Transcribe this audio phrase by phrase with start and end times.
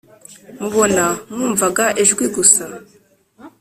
[0.59, 2.65] mubona; mwumvaga ijwi gusa.